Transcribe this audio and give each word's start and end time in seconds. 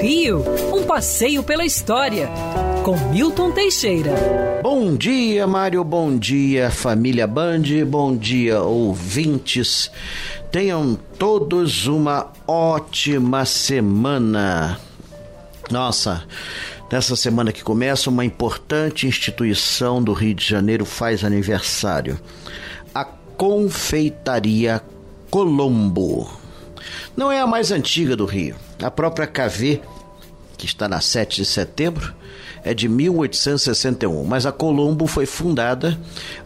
Rio, 0.00 0.44
um 0.72 0.84
passeio 0.84 1.42
pela 1.42 1.64
história, 1.64 2.28
com 2.84 2.96
Milton 3.10 3.50
Teixeira. 3.50 4.12
Bom 4.62 4.94
dia, 4.94 5.46
Mário, 5.46 5.82
bom 5.82 6.16
dia, 6.16 6.70
família 6.70 7.26
Band, 7.26 7.62
bom 7.86 8.16
dia, 8.16 8.60
ouvintes. 8.60 9.90
Tenham 10.52 10.98
todos 11.18 11.86
uma 11.86 12.32
ótima 12.46 13.44
semana. 13.44 14.78
Nossa, 15.70 16.24
nessa 16.90 17.16
semana 17.16 17.52
que 17.52 17.64
começa, 17.64 18.10
uma 18.10 18.24
importante 18.24 19.06
instituição 19.06 20.02
do 20.02 20.12
Rio 20.12 20.34
de 20.34 20.46
Janeiro 20.46 20.84
faz 20.84 21.24
aniversário. 21.24 22.20
A 22.94 23.04
Confeitaria 23.04 24.80
Colombo. 25.30 26.45
Não 27.16 27.30
é 27.30 27.40
a 27.40 27.46
mais 27.46 27.70
antiga 27.70 28.16
do 28.16 28.26
Rio. 28.26 28.56
A 28.82 28.90
própria 28.90 29.26
KV, 29.26 29.80
que 30.56 30.66
está 30.66 30.88
na 30.88 31.00
7 31.00 31.42
de 31.42 31.46
setembro, 31.46 32.14
é 32.66 32.74
de 32.74 32.86
1861, 32.88 34.24
mas 34.24 34.44
a 34.44 34.50
Colombo 34.50 35.06
foi 35.06 35.24
fundada 35.24 35.96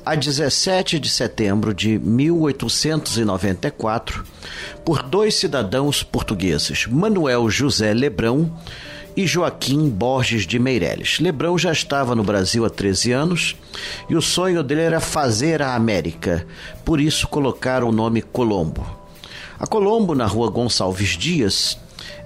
a 0.04 0.14
17 0.14 0.98
de 0.98 1.08
setembro 1.08 1.72
de 1.72 1.98
1894 1.98 4.22
por 4.84 5.02
dois 5.02 5.36
cidadãos 5.36 6.02
portugueses, 6.02 6.86
Manuel 6.86 7.48
José 7.48 7.94
Lebrão 7.94 8.54
e 9.16 9.26
Joaquim 9.26 9.88
Borges 9.88 10.46
de 10.46 10.58
Meireles. 10.58 11.18
Lebrão 11.20 11.56
já 11.56 11.72
estava 11.72 12.14
no 12.14 12.22
Brasil 12.22 12.66
há 12.66 12.70
13 12.70 13.12
anos 13.12 13.56
e 14.08 14.14
o 14.14 14.20
sonho 14.20 14.62
dele 14.62 14.82
era 14.82 15.00
fazer 15.00 15.62
a 15.62 15.74
América, 15.74 16.46
por 16.84 17.00
isso 17.00 17.26
colocaram 17.28 17.88
o 17.88 17.92
nome 17.92 18.20
Colombo. 18.20 18.99
A 19.60 19.66
Colombo, 19.66 20.14
na 20.14 20.24
rua 20.24 20.50
Gonçalves 20.50 21.10
Dias, 21.10 21.78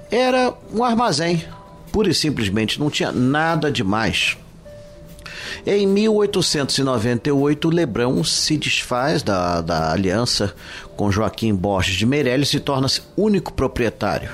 era 0.09 0.55
um 0.73 0.85
armazém 0.85 1.45
pura 1.91 2.09
e 2.09 2.15
simplesmente 2.15 2.79
não 2.79 2.89
tinha 2.89 3.11
nada 3.11 3.73
demais. 3.73 4.37
Em 5.67 5.85
1898, 5.87 7.69
Lebrão 7.69 8.23
se 8.23 8.57
desfaz 8.57 9.23
da, 9.23 9.61
da 9.61 9.91
aliança 9.91 10.55
com 10.97 11.11
Joaquim 11.11 11.53
Borges 11.53 11.97
de 11.97 12.07
Meirelles 12.07 12.55
e 12.55 12.61
torna-se 12.61 13.03
único 13.17 13.53
proprietário. 13.53 14.31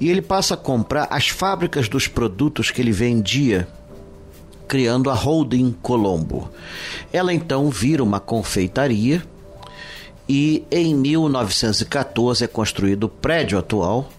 E 0.00 0.10
ele 0.10 0.22
passa 0.22 0.54
a 0.54 0.56
comprar 0.56 1.06
as 1.10 1.28
fábricas 1.28 1.88
dos 1.88 2.08
produtos 2.08 2.72
que 2.72 2.80
ele 2.80 2.92
vendia, 2.92 3.68
criando 4.66 5.08
a 5.08 5.14
Holding 5.14 5.72
Colombo. 5.82 6.50
Ela 7.12 7.32
então 7.32 7.70
vira 7.70 8.02
uma 8.02 8.18
confeitaria 8.18 9.22
e 10.28 10.64
em 10.70 10.94
1914 10.94 12.44
é 12.44 12.46
construído 12.46 13.04
o 13.04 13.08
prédio 13.08 13.58
atual, 13.58 14.10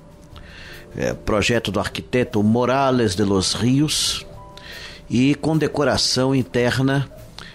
é, 0.98 1.14
projeto 1.14 1.72
do 1.72 1.80
arquiteto 1.80 2.42
Morales 2.42 3.16
de 3.16 3.24
los 3.24 3.54
Rios 3.54 4.26
e 5.10 5.36
com 5.36 5.58
decoração 5.58 6.34
interna 6.34 7.10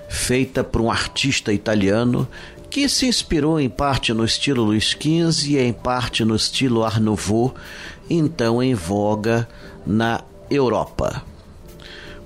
feita 0.09 0.63
por 0.63 0.81
um 0.81 0.91
artista 0.91 1.53
italiano 1.53 2.29
que 2.71 2.89
se 2.89 3.07
inspirou 3.07 3.61
em 3.61 3.69
parte 3.69 4.13
no 4.13 4.25
estilo 4.25 4.65
Luiz 4.65 4.91
XV 4.91 5.51
e 5.51 5.59
em 5.59 5.73
parte 5.73 6.25
no 6.25 6.35
estilo 6.35 6.85
Art 6.85 6.99
Nouveau, 6.99 7.55
então 8.09 8.63
em 8.63 8.75
voga 8.75 9.49
na 9.87 10.23
Europa. 10.51 11.23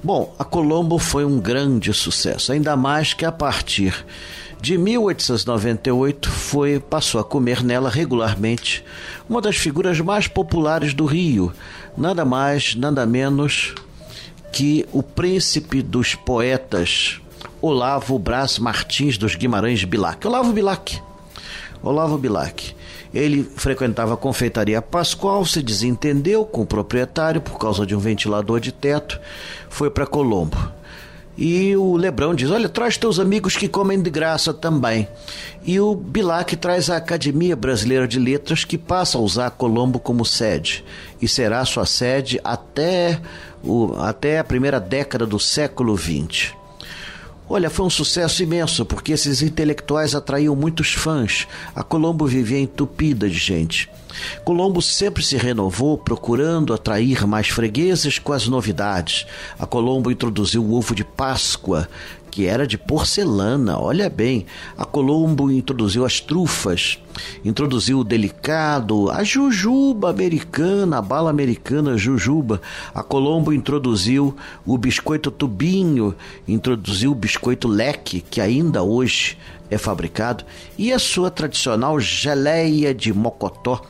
Bom, 0.03 0.35
a 0.39 0.45
Colombo 0.45 0.99
foi 0.99 1.25
um 1.25 1.39
grande 1.41 1.93
sucesso, 1.93 2.53
ainda 2.53 2.77
mais 2.77 3.13
que 3.13 3.25
a 3.25 3.33
partir 3.33 4.07
de 4.61 4.77
1898 4.77 6.31
foi 6.31 6.81
passou 6.81 7.21
a 7.21 7.25
comer 7.25 7.63
nela 7.63 7.89
regularmente 7.89 8.85
uma 9.29 9.41
das 9.41 9.57
figuras 9.57 10.01
mais 10.01 10.27
populares 10.27 10.93
do 10.93 11.05
Rio, 11.05 11.53
nada 11.97 12.25
mais, 12.25 12.75
nada 12.75 13.07
menos 13.07 13.75
que 14.53 14.87
o 14.93 15.03
príncipe 15.03 15.83
dos 15.83 16.15
poetas 16.15 17.21
Olavo 17.61 18.19
Brás 18.19 18.59
Martins 18.59 19.19
dos 19.19 19.35
Guimarães 19.35 19.85
Bilac. 19.85 20.27
Olavo 20.27 20.53
Bilac. 20.53 21.01
Olavo 21.83 22.17
Bilac. 22.17 22.75
Ele 23.13 23.43
frequentava 23.43 24.15
a 24.15 24.17
confeitaria 24.17 24.83
Pascoal, 24.83 25.45
se 25.45 25.63
desentendeu 25.63 26.45
com 26.45 26.63
o 26.63 26.67
proprietário 26.67 27.41
por 27.41 27.59
causa 27.59 27.87
de 27.87 27.97
um 27.97 27.99
ventilador 27.99 28.61
de 28.61 28.71
teto, 28.71 29.19
foi 29.69 29.91
para 29.91 30.07
Colombo. 30.07 30.78
E 31.41 31.77
o 31.77 31.97
Lebrão 31.97 32.35
diz: 32.35 32.51
Olha, 32.51 32.69
traz 32.69 32.99
teus 32.99 33.21
amigos 33.21 33.57
que 33.57 33.69
comem 33.69 34.03
de 34.03 34.11
graça 34.11 34.53
também. 34.53 35.07
E 35.65 35.79
o 35.79 35.95
Bilac 35.95 36.57
traz 36.57 36.91
a 36.91 36.97
Academia 36.97 37.55
Brasileira 37.55 38.09
de 38.09 38.19
Letras, 38.19 38.65
que 38.65 38.77
passa 38.77 39.17
a 39.17 39.21
usar 39.21 39.51
Colombo 39.53 40.01
como 40.01 40.25
sede. 40.25 40.85
E 41.23 41.29
será 41.29 41.65
sua 41.65 41.87
sede 41.87 42.41
até, 42.43 43.21
o, 43.63 43.95
até 44.01 44.41
a 44.41 44.45
primeira 44.45 44.81
década 44.81 45.25
do 45.25 45.39
século 45.39 45.97
XX. 45.97 46.55
Olha, 47.49 47.71
foi 47.71 47.87
um 47.87 47.91
sucesso 47.91 48.43
imenso, 48.43 48.85
porque 48.85 49.13
esses 49.13 49.41
intelectuais 49.41 50.17
atraíam 50.17 50.57
muitos 50.57 50.93
fãs. 50.93 51.47
A 51.75 51.85
Colombo 51.85 52.27
vivia 52.27 52.59
entupida 52.59 53.29
de 53.29 53.39
gente. 53.39 53.89
Colombo 54.45 54.81
sempre 54.81 55.23
se 55.23 55.37
renovou, 55.37 55.99
procurando 55.99 56.73
atrair 56.73 57.27
mais 57.27 57.49
fregueses 57.49 58.19
com 58.19 58.33
as 58.33 58.49
novidades. 58.49 59.27
A 59.59 59.67
Colombo 59.67 60.11
introduziu 60.11 60.65
o 60.65 60.75
ovo 60.75 60.95
de 60.95 61.05
Páscoa, 61.05 61.89
que 62.31 62.47
era 62.47 62.67
de 62.67 62.79
porcelana. 62.79 63.79
Olha 63.79 64.09
bem, 64.09 64.47
a 64.77 64.85
Colombo 64.85 65.51
introduziu 65.51 66.05
as 66.05 66.21
trufas, 66.21 66.99
introduziu 67.45 67.99
o 67.99 68.05
delicado, 68.05 69.11
a 69.11 69.25
jujuba 69.25 70.11
americana, 70.11 70.99
a 70.99 71.03
bala 71.03 71.31
americana 71.31 71.99
jujuba. 71.99 72.61
A 72.95 73.03
Colombo 73.03 73.53
introduziu 73.53 74.37
o 74.65 74.79
biscoito 74.79 75.31
tubinho, 75.31 76.15
introduziu 76.47 77.13
o 77.13 77.15
biscoito 77.15 77.67
leque, 77.67 78.21
que 78.21 78.41
ainda 78.41 78.83
hoje 78.83 79.37
é 79.71 79.77
fabricado, 79.77 80.45
e 80.79 80.93
a 80.93 80.99
sua 80.99 81.31
tradicional 81.31 81.99
geleia 82.01 82.95
de 82.95 83.13
mocotó 83.13 83.83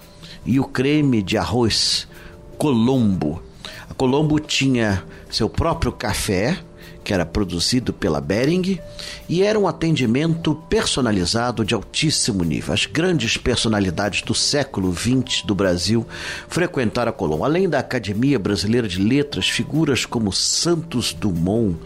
e 0.49 0.59
o 0.59 0.65
creme 0.65 1.23
de 1.23 1.37
arroz 1.37 2.09
Colombo. 2.57 3.43
A 3.89 3.93
Colombo 3.93 4.41
tinha 4.41 5.05
seu 5.31 5.47
próprio 5.47 5.93
café, 5.93 6.59
que 7.05 7.13
era 7.13 7.27
produzido 7.27 7.93
pela 7.93 8.19
Bering, 8.19 8.81
e 9.29 9.43
era 9.43 9.59
um 9.59 9.69
atendimento 9.69 10.55
personalizado 10.55 11.67
de 11.67 11.75
altíssimo 11.75 12.43
nível. 12.45 12.73
As 12.73 12.87
grandes 12.87 13.37
personalidades 13.37 14.23
do 14.23 14.35
século 14.35 14.91
XX 14.91 15.43
do 15.43 15.55
Brasil 15.55 16.07
frequentaram 16.49 17.11
a 17.11 17.13
Colombo. 17.13 17.45
Além 17.45 17.69
da 17.69 17.81
Academia 17.81 18.39
Brasileira 18.39 18.89
de 18.89 19.03
Letras, 19.03 19.51
figuras 19.51 20.07
como 20.07 20.33
Santos 20.33 21.13
Dumont, 21.13 21.77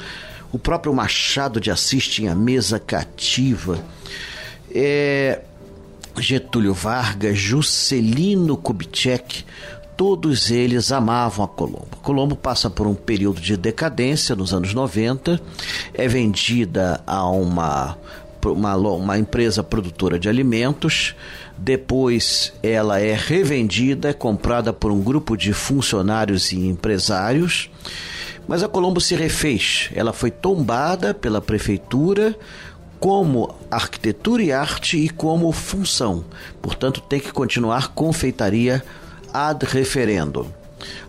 o 0.52 0.58
próprio 0.58 0.94
Machado 0.94 1.60
de 1.60 1.68
Assis 1.68 2.06
tinha 2.06 2.32
mesa 2.32 2.78
cativa. 2.78 3.84
É, 4.72 5.40
Getúlio 6.20 6.74
Vargas, 6.74 7.38
Juscelino 7.38 8.56
Kubitschek, 8.56 9.44
todos 9.96 10.50
eles 10.50 10.92
amavam 10.92 11.44
a 11.44 11.48
Colombo. 11.48 11.88
A 11.92 11.96
Colombo 11.96 12.36
passa 12.36 12.68
por 12.68 12.86
um 12.86 12.94
período 12.94 13.40
de 13.40 13.56
decadência 13.56 14.34
nos 14.34 14.52
anos 14.52 14.74
90, 14.74 15.40
é 15.94 16.08
vendida 16.08 17.02
a 17.06 17.28
uma, 17.28 17.96
uma, 18.44 18.76
uma 18.76 19.18
empresa 19.18 19.62
produtora 19.62 20.18
de 20.18 20.28
alimentos, 20.28 21.14
depois 21.56 22.52
ela 22.62 23.00
é 23.00 23.14
revendida, 23.14 24.10
é 24.10 24.12
comprada 24.12 24.72
por 24.72 24.90
um 24.90 25.00
grupo 25.00 25.36
de 25.36 25.52
funcionários 25.52 26.52
e 26.52 26.66
empresários. 26.66 27.70
Mas 28.48 28.62
a 28.62 28.68
Colombo 28.68 29.00
se 29.00 29.14
refez, 29.14 29.88
ela 29.94 30.12
foi 30.12 30.30
tombada 30.30 31.14
pela 31.14 31.40
prefeitura 31.40 32.36
como 33.02 33.52
arquitetura 33.68 34.44
e 34.44 34.52
arte 34.52 34.96
e 34.96 35.08
como 35.08 35.50
função. 35.50 36.24
Portanto, 36.62 37.00
tem 37.00 37.18
que 37.18 37.32
continuar 37.32 37.88
confeitaria 37.88 38.80
ad 39.34 39.66
referendo. 39.66 40.61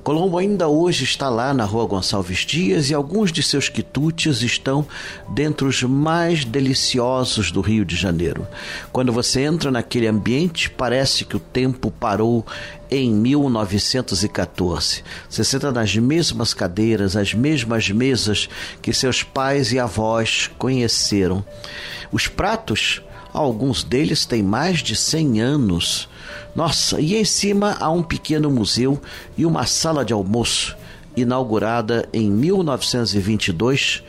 Colombo 0.04 0.38
ainda 0.38 0.68
hoje 0.68 1.04
está 1.04 1.30
lá 1.30 1.54
na 1.54 1.66
rua 1.66 1.86
Gonçalves 1.86 2.40
Dias 2.40 2.90
e 2.90 2.94
alguns 2.94 3.32
de 3.32 3.42
seus 3.42 3.70
quitutes 3.70 4.42
estão 4.42 4.86
dentre 5.30 5.66
os 5.66 5.82
mais 5.84 6.44
deliciosos 6.44 7.52
do 7.52 7.62
Rio 7.62 7.86
de 7.86 7.96
Janeiro. 7.96 8.48
Quando 8.92 9.12
você 9.12 9.42
entra 9.42 9.72
naquele 9.72 10.08
ambiente, 10.08 10.70
parece 10.70 11.26
que 11.26 11.38
o 11.38 11.40
tempo 11.40 11.92
parou 11.92 12.46
em 12.92 13.12
1914. 13.12 15.04
Você 15.30 15.44
senta 15.44 15.72
nas 15.72 15.96
mesmas 15.96 16.54
cadeiras, 16.54 17.16
as 17.16 17.34
mesmas 17.34 17.90
mesas 17.90 18.48
que 18.82 18.94
seus 18.94 19.24
pais 19.24 19.72
e 19.72 19.80
avós 19.80 20.50
conheceram. 20.58 21.44
Os 22.12 22.28
pratos, 22.28 23.02
alguns 23.34 23.84
deles 23.84 24.26
têm 24.26 24.44
mais 24.44 24.80
de 24.80 24.96
100 24.96 25.42
anos. 25.42 26.10
Nossa, 26.56 27.02
e 27.02 27.16
em 27.16 27.26
cima 27.26 27.76
há 27.80 27.90
um 27.90 28.04
pequeno 28.04 28.50
museu 28.50 29.02
e 29.38 29.46
uma 29.46 29.66
sala 29.66 30.06
de 30.06 30.14
almoço, 30.14 30.78
inaugurada 31.16 32.08
em 32.14 32.30
1922 32.30 34.04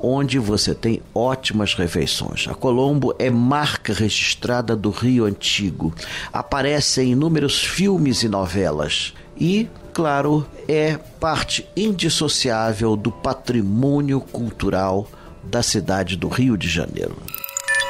onde 0.00 0.38
você 0.38 0.74
tem 0.74 1.02
ótimas 1.14 1.74
refeições. 1.74 2.46
A 2.48 2.54
Colombo 2.54 3.14
é 3.18 3.30
marca 3.30 3.92
registrada 3.92 4.76
do 4.76 4.90
Rio 4.90 5.24
Antigo. 5.24 5.92
Aparece 6.32 7.02
em 7.02 7.12
inúmeros 7.12 7.62
filmes 7.64 8.22
e 8.22 8.28
novelas. 8.28 9.12
E, 9.36 9.68
claro, 9.92 10.46
é 10.68 10.96
parte 11.20 11.66
indissociável 11.76 12.96
do 12.96 13.10
patrimônio 13.10 14.20
cultural 14.20 15.08
da 15.42 15.62
cidade 15.62 16.16
do 16.16 16.28
Rio 16.28 16.56
de 16.56 16.68
Janeiro. 16.68 17.16